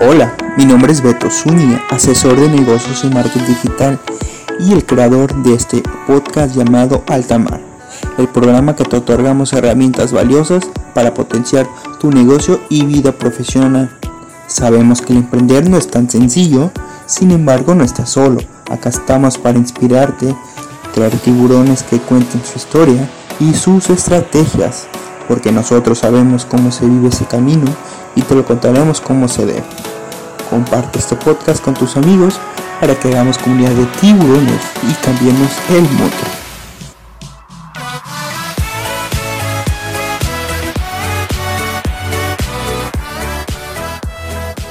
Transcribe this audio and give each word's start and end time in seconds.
Hola, 0.00 0.34
mi 0.56 0.64
nombre 0.64 0.92
es 0.92 1.02
Beto 1.02 1.30
Zúñiga, 1.30 1.80
asesor 1.88 2.38
de 2.38 2.48
negocios 2.48 3.04
y 3.04 3.10
marketing 3.10 3.46
digital 3.46 4.00
y 4.58 4.72
el 4.72 4.84
creador 4.84 5.32
de 5.44 5.54
este 5.54 5.82
podcast 6.08 6.56
llamado 6.56 7.04
Altamar, 7.06 7.60
el 8.18 8.26
programa 8.26 8.74
que 8.74 8.84
te 8.84 8.96
otorgamos 8.96 9.52
herramientas 9.52 10.12
valiosas 10.12 10.64
para 10.94 11.14
potenciar 11.14 11.68
tu 12.00 12.10
negocio 12.10 12.60
y 12.68 12.84
vida 12.84 13.12
profesional. 13.12 13.88
Sabemos 14.48 15.00
que 15.00 15.12
el 15.12 15.20
emprender 15.20 15.70
no 15.70 15.78
es 15.78 15.88
tan 15.88 16.10
sencillo, 16.10 16.72
sin 17.06 17.30
embargo 17.30 17.76
no 17.76 17.84
estás 17.84 18.10
solo, 18.10 18.40
acá 18.68 18.88
estamos 18.88 19.38
para 19.38 19.58
inspirarte, 19.58 20.34
traer 20.92 21.16
tiburones 21.18 21.84
que 21.84 21.98
cuenten 22.00 22.42
su 22.44 22.58
historia 22.58 23.08
y 23.38 23.54
sus 23.54 23.90
estrategias, 23.90 24.88
porque 25.28 25.52
nosotros 25.52 26.00
sabemos 26.00 26.44
cómo 26.44 26.72
se 26.72 26.84
vive 26.84 27.08
ese 27.08 27.26
camino 27.26 27.70
y 28.16 28.22
te 28.22 28.34
lo 28.34 28.44
contaremos 28.44 29.00
como 29.00 29.28
se 29.28 29.46
debe. 29.46 29.64
Comparte 30.54 31.00
este 31.00 31.16
podcast 31.16 31.60
con 31.64 31.74
tus 31.74 31.96
amigos 31.96 32.38
para 32.80 32.94
que 32.94 33.08
hagamos 33.08 33.38
comunidad 33.38 33.72
de 33.72 33.86
tiburones 34.00 34.60
y 34.88 35.04
cambiemos 35.04 35.50
el 35.70 35.82
mundo. 35.82 36.33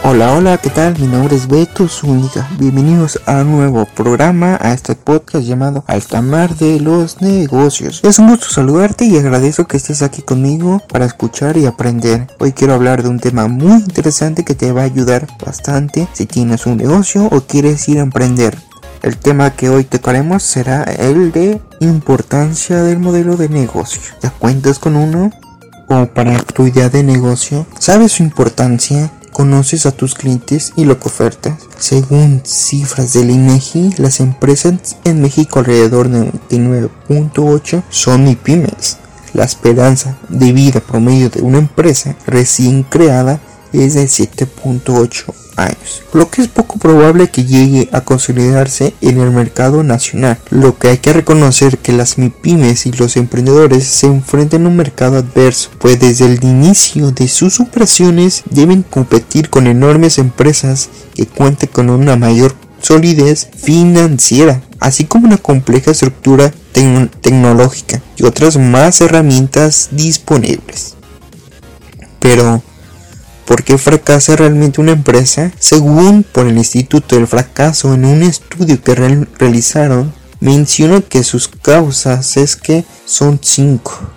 Hola, 0.06 0.34
hola, 0.34 0.58
¿qué 0.58 0.70
tal? 0.70 1.00
Mi 1.00 1.08
nombre 1.08 1.38
es 1.38 1.48
Beto 1.48 1.88
Zúñiga. 1.88 2.50
Bienvenidos 2.60 3.22
a 3.26 3.38
un 3.38 3.54
nuevo 3.54 3.86
programa, 3.86 4.60
a 4.62 4.74
este 4.74 4.96
podcast 4.96 5.46
llamado 5.46 5.86
Altamar 5.88 6.58
de 6.58 6.82
los 6.82 7.22
Negocios. 7.22 8.02
Es 8.04 8.20
un 8.20 8.28
gusto 8.28 8.50
saludarte 8.50 9.06
y 9.06 9.18
agradezco 9.18 9.66
que 9.66 9.78
estés 9.78 10.02
aquí 10.02 10.22
conmigo 10.22 10.82
para 10.90 11.06
escuchar 11.06 11.56
y 11.56 11.68
aprender. 11.68 12.28
Hoy 12.40 12.52
quiero 12.52 12.74
hablar 12.74 13.02
de 13.02 13.08
un 13.08 13.22
tema 13.22 13.48
muy 13.48 13.80
interesante 13.80 14.44
que 14.44 14.56
te 14.56 14.74
va 14.74 14.82
a 14.82 14.86
ayudar 14.86 15.26
bastante 15.44 16.10
si 16.12 16.26
tienes 16.26 16.66
un 16.66 16.76
negocio 16.76 17.30
o 17.32 17.40
quieres 17.40 17.88
ir 17.88 18.00
a 18.00 18.04
emprender. 18.04 18.58
El 19.04 19.16
tema 19.16 19.52
que 19.52 19.70
hoy 19.70 19.86
tocaremos 19.86 20.44
será 20.44 20.84
el 20.84 21.32
de 21.32 21.62
importancia 21.80 22.84
del 22.84 23.00
modelo 23.00 23.38
de 23.38 23.48
negocio. 23.48 24.02
¿Ya 24.22 24.32
cuentas 24.32 24.80
con 24.80 24.98
uno? 24.98 25.32
¿O 25.88 26.06
para 26.08 26.40
tu 26.40 26.68
idea 26.68 26.90
de 26.90 27.04
negocio? 27.04 27.66
¿Sabes 27.80 28.12
su 28.12 28.24
importancia? 28.24 29.10
Conoces 29.34 29.86
a 29.86 29.92
tus 29.92 30.14
clientes 30.14 30.72
y 30.76 30.86
lo 30.86 31.00
que 31.00 31.10
ofertas. 31.10 31.56
Según 31.78 32.42
cifras 32.46 33.14
del 33.14 33.32
INEGI, 33.32 33.96
las 33.98 34.20
empresas 34.20 34.96
en 35.04 35.22
México 35.22 35.60
alrededor 35.60 36.08
de 36.08 36.32
99.8 36.32 37.84
son 37.90 38.24
MIPIMES. 38.24 38.98
La 39.34 39.44
esperanza 39.44 40.16
de 40.30 40.54
vida 40.54 40.80
promedio 40.80 41.30
de 41.30 41.42
una 41.42 41.58
empresa 41.58 42.16
recién 42.28 42.84
creada 42.84 43.42
es 43.74 43.96
de 43.96 44.06
7.8 44.06 45.34
años, 45.56 46.04
lo 46.14 46.30
que 46.30 46.42
es 46.42 46.48
poco 46.48 46.78
probable 46.80 47.30
que 47.30 47.46
llegue 47.46 47.90
a 47.92 48.02
consolidarse 48.02 48.94
en 49.02 49.20
el 49.20 49.32
mercado 49.32 49.84
nacional. 49.84 50.38
Lo 50.50 50.78
que 50.78 50.90
hay 50.90 50.98
que 50.98 51.14
reconocer 51.14 51.78
que 51.78 51.94
las 51.94 52.18
MIPIMES 52.18 52.86
y 52.86 52.92
los 52.94 53.18
emprendedores 53.18 53.86
se 53.86 54.08
enfrentan 54.08 54.66
a 54.66 54.70
un 54.70 54.76
mercado 54.76 55.18
adverso, 55.18 55.70
pues 55.80 56.00
desde 56.00 56.26
el 56.26 56.44
inicio 56.44 57.12
de 57.12 57.28
sus 57.28 57.60
operaciones 57.60 58.44
deben 58.50 58.84
competir 58.84 59.50
con 59.50 59.68
enormes 59.68 60.18
empresas 60.18 60.90
que 61.14 61.28
cuenten 61.28 61.70
con 61.72 61.90
una 61.90 62.16
mayor 62.16 62.56
solidez 62.82 63.48
financiera, 63.56 64.62
así 64.80 65.06
como 65.06 65.28
una 65.28 65.38
compleja 65.38 65.92
estructura 65.92 66.54
tecnológica 67.22 68.02
y 68.18 68.26
otras 68.26 68.58
más 68.58 69.00
herramientas 69.02 69.90
disponibles. 69.92 70.96
Pero, 72.20 72.62
¿Por 73.54 73.64
qué 73.64 73.78
fracasa 73.78 74.36
realmente 74.36 74.82
una 74.82 74.94
empresa? 74.94 75.52
Según 75.60 76.24
por 76.24 76.48
el 76.48 76.58
Instituto 76.58 77.16
del 77.16 77.28
Fracaso 77.28 77.94
en 77.94 78.04
un 78.04 78.24
estudio 78.24 78.82
que 78.82 78.96
realizaron, 78.96 80.12
menciona 80.40 81.02
que 81.02 81.24
sus 81.24 81.50
causas 81.50 82.36
es 82.38 82.56
que 82.56 82.84
son 83.06 83.40
cinco. 83.44 84.10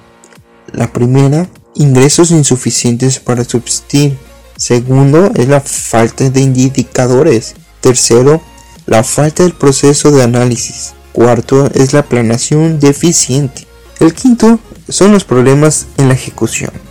La 0.73 0.91
primera, 0.91 1.51
ingresos 1.75 2.31
insuficientes 2.31 3.19
para 3.19 3.45
subsistir. 3.45 4.17
Segundo, 4.57 5.31
es 5.35 5.49
la 5.49 5.61
falta 5.61 6.31
de 6.31 6.41
indicadores. 6.41 7.57
Tercero, 7.83 8.41
la 8.87 9.05
falta 9.05 9.43
del 9.43 9.53
proceso 9.53 10.13
de 10.13 10.23
análisis. 10.23 10.95
Cuarto, 11.13 11.69
es 11.75 11.93
la 11.93 12.05
planeación 12.05 12.81
deficiente. 12.81 13.67
El 14.01 14.15
quinto, 14.15 14.61
son 14.89 15.13
los 15.13 15.25
problemas 15.25 15.89
en 15.99 16.09
la 16.09 16.15
ejecución. 16.15 16.86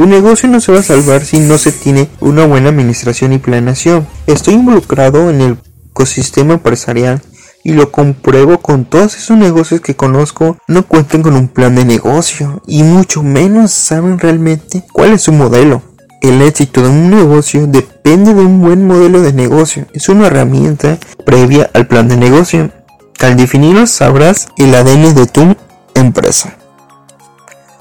Tu 0.00 0.06
negocio 0.06 0.48
no 0.48 0.62
se 0.62 0.72
va 0.72 0.78
a 0.78 0.82
salvar 0.82 1.26
si 1.26 1.40
no 1.40 1.58
se 1.58 1.72
tiene 1.72 2.08
una 2.20 2.46
buena 2.46 2.70
administración 2.70 3.34
y 3.34 3.38
planeación. 3.38 4.06
Estoy 4.26 4.54
involucrado 4.54 5.28
en 5.28 5.42
el 5.42 5.58
ecosistema 5.90 6.54
empresarial 6.54 7.20
y 7.64 7.74
lo 7.74 7.92
compruebo 7.92 8.62
con 8.62 8.86
todos 8.86 9.14
esos 9.18 9.36
negocios 9.36 9.82
que 9.82 9.96
conozco 9.96 10.56
no 10.66 10.86
cuentan 10.86 11.20
con 11.20 11.34
un 11.34 11.48
plan 11.48 11.74
de 11.74 11.84
negocio 11.84 12.62
y 12.66 12.82
mucho 12.82 13.22
menos 13.22 13.72
saben 13.72 14.18
realmente 14.18 14.84
cuál 14.90 15.12
es 15.12 15.20
su 15.20 15.32
modelo. 15.32 15.82
El 16.22 16.40
éxito 16.40 16.80
de 16.80 16.88
un 16.88 17.10
negocio 17.10 17.66
depende 17.66 18.32
de 18.32 18.40
un 18.40 18.62
buen 18.62 18.86
modelo 18.86 19.20
de 19.20 19.34
negocio. 19.34 19.86
Es 19.92 20.08
una 20.08 20.28
herramienta 20.28 20.96
previa 21.26 21.68
al 21.74 21.86
plan 21.86 22.08
de 22.08 22.16
negocio. 22.16 22.72
Al 23.18 23.36
definirlo 23.36 23.86
sabrás 23.86 24.48
el 24.56 24.74
ADN 24.74 25.14
de 25.14 25.26
tu 25.26 25.54
empresa 25.94 26.56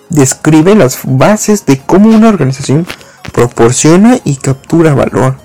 describe 0.09 0.75
las 0.75 0.99
bases 1.03 1.65
de 1.65 1.79
cómo 1.79 2.09
una 2.09 2.29
organización 2.29 2.85
proporciona 3.31 4.19
y 4.23 4.35
captura 4.37 4.93
valor. 4.93 5.37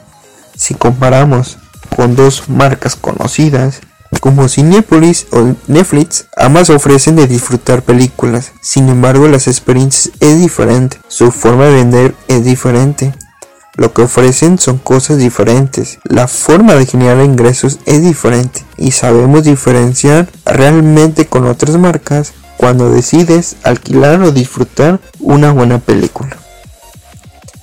Si 0.56 0.74
comparamos 0.74 1.58
con 1.94 2.16
dos 2.16 2.48
marcas 2.48 2.96
conocidas 2.96 3.80
como 4.20 4.48
Cinepolis 4.48 5.26
o 5.32 5.54
Netflix, 5.66 6.26
ambas 6.36 6.70
ofrecen 6.70 7.16
de 7.16 7.26
disfrutar 7.26 7.82
películas. 7.82 8.52
Sin 8.60 8.88
embargo, 8.88 9.28
las 9.28 9.48
experiencias 9.48 10.14
es 10.20 10.40
diferente, 10.40 10.98
su 11.08 11.30
forma 11.30 11.66
de 11.66 11.74
vender 11.74 12.14
es 12.28 12.44
diferente. 12.44 13.14
Lo 13.76 13.92
que 13.92 14.02
ofrecen 14.02 14.58
son 14.58 14.78
cosas 14.78 15.18
diferentes. 15.18 15.98
La 16.04 16.28
forma 16.28 16.74
de 16.74 16.86
generar 16.86 17.24
ingresos 17.24 17.80
es 17.86 18.02
diferente 18.02 18.64
y 18.76 18.92
sabemos 18.92 19.42
diferenciar 19.42 20.28
realmente 20.46 21.26
con 21.26 21.46
otras 21.46 21.76
marcas 21.76 22.32
cuando 22.64 22.90
decides 22.90 23.56
alquilar 23.62 24.22
o 24.22 24.32
disfrutar 24.32 24.98
una 25.20 25.52
buena 25.52 25.80
película. 25.80 26.34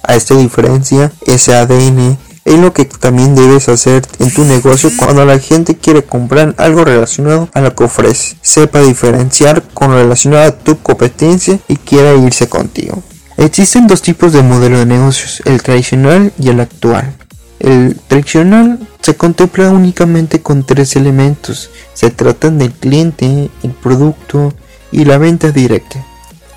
A 0.04 0.16
esta 0.16 0.36
diferencia, 0.36 1.12
ese 1.26 1.56
ADN 1.56 2.20
es 2.46 2.60
lo 2.60 2.72
que 2.72 2.86
también 2.86 3.34
debes 3.34 3.68
hacer 3.68 4.04
en 4.20 4.32
tu 4.32 4.46
negocio 4.46 4.92
cuando 4.98 5.26
la 5.26 5.40
gente 5.40 5.76
quiere 5.76 6.04
comprar 6.04 6.54
algo 6.60 6.86
relacionado 6.86 7.50
a 7.56 7.62
lo 7.62 7.74
que 7.76 7.86
ofreces. 7.86 8.36
Sepa 8.44 8.82
diferenciar 8.82 9.64
con 9.74 9.92
relacionado 9.92 10.44
a 10.44 10.56
tu 10.56 10.80
competencia 10.80 11.60
y 11.68 11.78
quiera 11.78 12.14
irse 12.14 12.48
contigo. 12.48 13.02
Existen 13.38 13.88
dos 13.88 14.04
tipos 14.04 14.34
de 14.34 14.44
modelo 14.44 14.78
de 14.78 14.86
negocios, 14.86 15.42
el 15.46 15.64
tradicional 15.64 16.32
y 16.38 16.50
el 16.50 16.60
actual. 16.60 17.16
El 17.58 17.96
tradicional 18.08 18.78
se 19.02 19.16
contempla 19.16 19.72
únicamente 19.72 20.44
con 20.44 20.64
tres 20.64 20.96
elementos. 20.96 21.72
Se 21.96 22.12
tratan 22.12 22.60
del 22.60 22.72
cliente, 22.72 23.50
el 23.64 23.72
producto 23.72 24.54
y 24.92 25.06
la 25.06 25.18
venta 25.18 25.52
directa. 25.52 26.04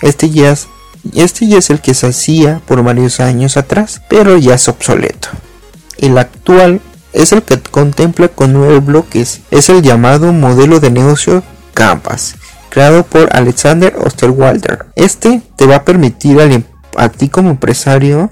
Este 0.03 0.31
ya, 0.31 0.50
es, 0.50 0.69
este 1.15 1.47
ya 1.47 1.59
es 1.59 1.71
el 1.71 1.81
que 1.81 1.95
se 1.95 2.09
hacía 2.09 2.61
por 2.67 2.83
varios 2.83 3.21
años 3.21 3.56
atrás, 3.56 4.03
pero 4.09 4.37
ya 4.37 4.55
es 4.55 4.69
obsoleto. 4.69 5.28
El 5.99 6.19
actual 6.19 6.81
es 7.12 7.33
el 7.33 7.43
que 7.43 7.59
contempla 7.61 8.28
con 8.28 8.53
nueve 8.53 8.81
bloques. 8.81 9.41
Es 9.50 9.69
el 9.69 9.83
llamado 9.83 10.33
modelo 10.33 10.81
de 10.81 10.91
negocio 10.91 11.43
Canvas, 11.73 12.34
creado 12.71 13.05
por 13.05 13.34
Alexander 13.34 13.94
Osterwalder. 13.99 14.87
Este 14.97 15.41
te 15.56 15.67
va 15.67 15.77
a 15.77 15.84
permitir 15.84 16.39
em, 16.41 16.65
a 16.97 17.09
ti 17.09 17.29
como 17.29 17.50
empresario 17.50 18.31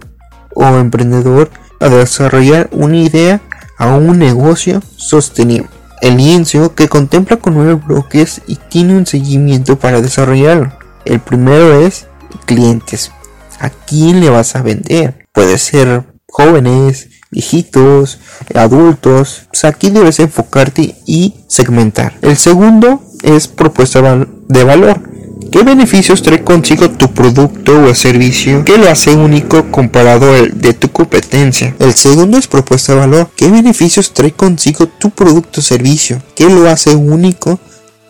o 0.55 0.65
emprendedor 0.65 1.51
a 1.81 1.89
desarrollar 1.89 2.69
una 2.73 2.99
idea 2.99 3.41
a 3.79 3.97
un 3.97 4.19
negocio 4.19 4.83
sostenible 4.97 5.82
el 6.03 6.17
lienzo 6.17 6.75
que 6.75 6.89
contempla 6.89 7.39
con 7.39 7.55
nueve 7.55 7.75
bloques 7.75 8.43
y 8.47 8.57
tiene 8.57 8.97
un 8.97 9.07
seguimiento 9.07 9.79
para 9.79 10.03
desarrollarlo. 10.03 10.73
El 11.05 11.21
primero 11.21 11.81
es 11.81 12.07
clientes. 12.45 13.13
¿A 13.61 13.71
quién 13.71 14.21
le 14.21 14.29
vas 14.29 14.57
a 14.57 14.63
vender? 14.63 15.27
Puede 15.33 15.57
ser 15.59 16.05
jóvenes, 16.29 17.09
viejitos, 17.31 18.19
adultos. 18.55 19.49
Aquí 19.63 19.91
debes 19.91 20.19
enfocarte 20.19 20.97
y 21.07 21.45
segmentar. 21.47 22.19
El 22.21 22.37
segundo 22.37 23.03
es 23.23 23.47
propuesta 23.47 24.27
de 24.49 24.65
valor. 24.65 25.12
¿Qué 25.51 25.63
beneficios 25.63 26.23
trae 26.23 26.45
consigo 26.45 26.91
tu 26.91 27.13
producto 27.13 27.85
o 27.85 27.95
servicio 27.95 28.65
que 28.65 28.79
lo 28.79 28.89
hace 28.89 29.15
único 29.15 29.71
comparado 29.71 30.33
al 30.35 30.61
de 30.61 30.75
tu 30.75 30.91
competencia? 30.91 31.75
El 31.79 31.95
segundo 31.95 32.39
es 32.39 32.47
propuesta 32.47 32.93
de 32.93 33.01
valor. 33.01 33.31
¿Qué 33.37 33.51
beneficios 33.51 34.13
trae 34.13 34.33
consigo 34.33 34.87
tu 34.87 35.11
producto 35.11 35.61
o 35.61 35.63
servicio 35.63 36.23
que 36.35 36.49
lo 36.49 36.69
hace 36.69 36.95
único 36.95 37.59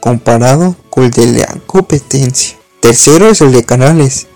comparado 0.01 0.77
con 0.91 1.05
el 1.05 1.11
de 1.11 1.27
la 1.27 1.47
competencia? 1.67 2.57
Tercero 2.81 3.29
es 3.29 3.41
el 3.41 3.53
de 3.53 3.65
canales. 3.65 4.27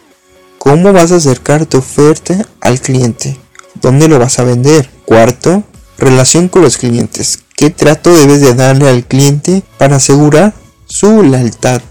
¿Cómo 0.58 0.92
vas 0.92 1.12
a 1.12 1.16
acercar 1.16 1.66
tu 1.66 1.78
oferta 1.78 2.46
al 2.60 2.80
cliente? 2.80 3.36
¿Dónde 3.80 4.08
lo 4.08 4.18
vas 4.18 4.38
a 4.38 4.44
vender? 4.44 4.88
Cuarto, 5.04 5.62
relación 5.98 6.48
con 6.48 6.62
los 6.62 6.76
clientes. 6.76 7.40
¿Qué 7.56 7.70
trato 7.70 8.12
debes 8.12 8.40
de 8.40 8.54
darle 8.54 8.88
al 8.88 9.04
cliente 9.04 9.62
para 9.78 9.96
asegurar 9.96 10.54
su 10.86 11.22
lealtad? 11.22 11.82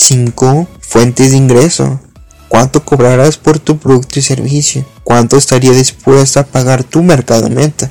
5. 0.00 0.66
Fuentes 0.80 1.30
de 1.30 1.36
ingreso. 1.36 2.00
¿Cuánto 2.48 2.84
cobrarás 2.84 3.36
por 3.36 3.58
tu 3.58 3.78
producto 3.78 4.18
y 4.18 4.22
servicio? 4.22 4.84
¿Cuánto 5.04 5.36
estaría 5.36 5.72
dispuesto 5.72 6.40
a 6.40 6.44
pagar 6.44 6.84
tu 6.84 7.02
mercado 7.02 7.50
meta? 7.50 7.90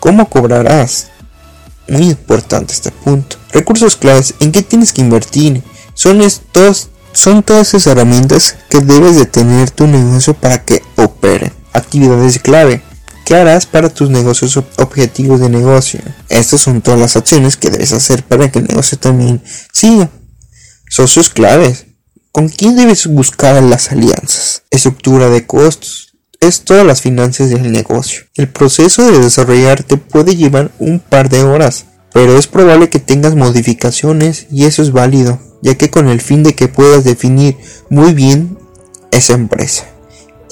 ¿Cómo 0.00 0.28
cobrarás? 0.28 1.08
Muy 1.88 2.10
importante 2.10 2.74
este 2.74 2.90
punto. 2.90 3.36
Recursos 3.52 3.96
claves. 3.96 4.34
¿En 4.40 4.50
qué 4.50 4.62
tienes 4.62 4.92
que 4.92 5.00
invertir? 5.00 5.62
Son 5.94 6.20
estos 6.22 6.88
son 7.12 7.44
todas 7.44 7.68
esas 7.68 7.86
herramientas 7.86 8.56
que 8.68 8.80
debes 8.80 9.14
de 9.14 9.26
tener 9.26 9.70
tu 9.70 9.86
negocio 9.86 10.34
para 10.34 10.64
que 10.64 10.82
opere. 10.96 11.52
Actividades 11.72 12.40
clave. 12.40 12.82
¿Qué 13.24 13.36
harás 13.36 13.64
para 13.64 13.88
tus 13.88 14.10
negocios 14.10 14.56
objetivos 14.56 15.38
de 15.38 15.48
negocio? 15.48 16.00
Estas 16.28 16.60
son 16.60 16.82
todas 16.82 16.98
las 16.98 17.14
acciones 17.14 17.56
que 17.56 17.70
debes 17.70 17.92
hacer 17.92 18.24
para 18.24 18.50
que 18.50 18.58
el 18.58 18.66
negocio 18.66 18.98
también 18.98 19.40
siga. 19.72 20.10
Socios 20.96 21.28
claves. 21.28 21.86
¿Con 22.30 22.48
quién 22.48 22.76
debes 22.76 23.08
buscar 23.08 23.60
las 23.64 23.90
alianzas? 23.90 24.62
Estructura 24.70 25.28
de 25.28 25.44
costos. 25.44 26.14
Es 26.38 26.60
todas 26.60 26.86
las 26.86 27.02
finanzas 27.02 27.50
del 27.50 27.72
negocio. 27.72 28.26
El 28.36 28.48
proceso 28.48 29.04
de 29.10 29.18
desarrollarte 29.18 29.96
puede 29.96 30.36
llevar 30.36 30.70
un 30.78 31.00
par 31.00 31.30
de 31.30 31.42
horas, 31.42 31.86
pero 32.12 32.38
es 32.38 32.46
probable 32.46 32.90
que 32.90 33.00
tengas 33.00 33.34
modificaciones 33.34 34.46
y 34.52 34.66
eso 34.66 34.82
es 34.82 34.92
válido 34.92 35.40
ya 35.62 35.74
que 35.74 35.90
con 35.90 36.06
el 36.06 36.20
fin 36.20 36.44
de 36.44 36.54
que 36.54 36.68
puedas 36.68 37.02
definir 37.02 37.56
muy 37.90 38.14
bien 38.14 38.56
esa 39.10 39.32
empresa. 39.32 39.88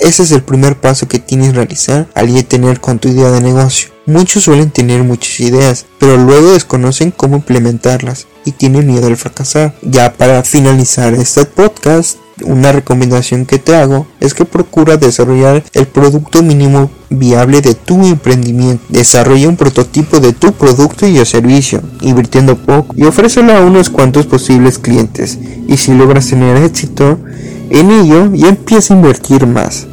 Ese 0.03 0.25
es 0.25 0.33
el 0.33 0.43
primer 0.43 0.81
paso 0.81 1.07
que 1.07 1.21
tienes 1.21 1.51
que 1.51 1.59
realizar 1.59 2.09
al 2.17 2.45
tener 2.45 2.81
con 2.81 2.99
tu 2.99 3.09
idea 3.09 3.31
de 3.31 3.41
negocio. 3.41 3.91
Muchos 4.05 4.43
suelen 4.43 4.73
tener 4.73 5.05
muchas 5.05 5.39
ideas, 5.39 5.87
pero 6.01 6.17
luego 6.17 6.51
desconocen 6.51 7.13
cómo 7.13 7.37
implementarlas 7.37 8.27
y 8.45 8.51
tienen 8.51 8.89
miedo 8.89 9.07
al 9.07 9.17
fracasar. 9.17 9.75
Ya 9.81 10.13
para 10.13 10.43
finalizar 10.43 11.15
este 11.15 11.45
podcast, 11.45 12.19
una 12.45 12.73
recomendación 12.73 13.47
que 13.47 13.61
te 13.61 13.77
hago 13.77 14.09
es 14.19 14.35
que 14.35 14.45
procura 14.45 14.97
desarrollar 14.97 15.63
el 15.73 15.87
producto 15.87 16.43
mínimo 16.43 16.91
viable 17.09 17.61
de 17.61 17.77
tu 17.77 18.05
emprendimiento. 18.05 18.83
Desarrolla 18.89 19.49
un 19.49 19.57
prototipo 19.57 20.19
de 20.19 20.33
tu 20.33 20.53
producto 20.53 21.07
y 21.07 21.21
o 21.21 21.25
servicio, 21.25 21.81
invirtiendo 22.01 22.59
poco 22.59 22.93
y 22.97 23.05
ofrécelo 23.05 23.53
a 23.53 23.61
unos 23.61 23.89
cuantos 23.89 24.27
posibles 24.27 24.81
clientes. 24.81 25.39
Y 25.69 25.77
si 25.77 25.95
logras 25.95 26.27
tener 26.27 26.57
éxito 26.57 27.21
en 27.71 27.93
ello, 27.93 28.35
ya 28.35 28.49
empieza 28.49 28.95
a 28.95 28.97
invertir 28.97 29.47
más. 29.47 29.87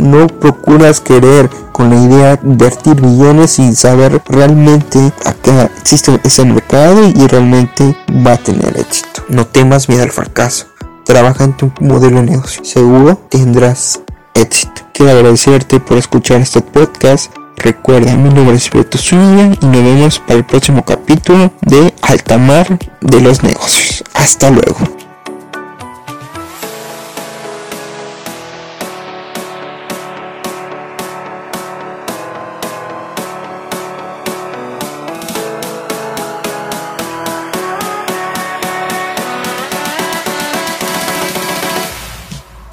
No 0.00 0.26
procuras 0.26 1.00
querer 1.00 1.48
con 1.72 1.90
la 1.90 1.96
idea 1.96 2.36
de 2.36 2.48
invertir 2.48 3.00
millones 3.00 3.52
sin 3.52 3.74
saber 3.74 4.20
realmente 4.26 5.12
acá 5.24 5.70
existe 5.80 6.18
ese 6.24 6.44
mercado 6.44 7.06
y 7.08 7.26
realmente 7.26 7.96
va 8.26 8.32
a 8.32 8.36
tener 8.36 8.76
éxito. 8.78 9.22
No 9.28 9.46
temas 9.46 9.88
miedo 9.88 10.02
al 10.02 10.10
fracaso 10.10 10.66
trabaja 11.10 11.42
en 11.42 11.56
tu 11.56 11.72
modelo 11.80 12.20
de 12.20 12.30
negocio. 12.30 12.64
Seguro 12.64 13.16
tendrás 13.28 14.00
éxito. 14.34 14.82
Quiero 14.92 15.10
agradecerte 15.12 15.80
por 15.80 15.98
escuchar 15.98 16.40
este 16.40 16.60
podcast. 16.60 17.32
Recuerda, 17.56 18.14
mi 18.14 18.32
nombre 18.32 18.54
es 18.54 18.70
Beto 18.70 18.96
Zúñiga 18.96 19.56
y 19.60 19.66
nos 19.66 19.82
vemos 19.82 20.18
para 20.20 20.38
el 20.38 20.44
próximo 20.44 20.84
capítulo 20.84 21.52
de 21.62 21.92
Altamar 22.02 22.78
de 23.00 23.20
los 23.20 23.42
Negocios. 23.42 24.04
Hasta 24.14 24.50
luego. 24.50 24.99